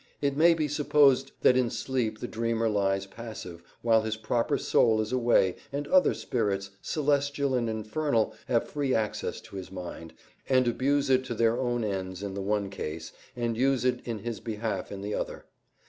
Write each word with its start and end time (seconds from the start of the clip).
It 0.19 0.35
may 0.35 0.55
be 0.55 0.67
supposed 0.67 1.31
that 1.41 1.55
in 1.55 1.69
sleep 1.69 2.21
the 2.21 2.27
dreamer 2.27 2.67
lies 2.67 3.05
passive, 3.05 3.61
while 3.83 4.01
his 4.01 4.17
proper 4.17 4.57
soul 4.57 4.99
is 4.99 5.11
away, 5.11 5.57
and 5.71 5.87
other 5.89 6.15
spirits, 6.15 6.71
celestial 6.81 7.53
and 7.53 7.69
infernal, 7.69 8.33
have 8.47 8.67
free 8.67 8.95
access 8.95 9.39
to 9.41 9.57
his 9.57 9.69
mind, 9.71 10.15
and 10.49 10.67
abuse 10.67 11.11
it 11.11 11.23
to 11.25 11.35
their 11.35 11.59
own 11.59 11.83
ends 11.83 12.23
in 12.23 12.33
the 12.33 12.41
one 12.41 12.71
case, 12.71 13.11
and 13.35 13.55
use 13.55 13.85
it 13.85 13.99
in 14.03 14.17
his 14.17 14.39
behalf 14.39 14.91
in 14.91 15.01
the 15.01 15.13
other. 15.13 15.45